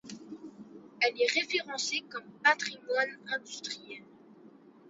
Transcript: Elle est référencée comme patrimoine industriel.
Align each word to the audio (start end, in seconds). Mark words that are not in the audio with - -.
Elle 1.01 1.21
est 1.21 1.31
référencée 1.31 2.03
comme 2.09 2.23
patrimoine 2.43 3.19
industriel. 3.35 4.01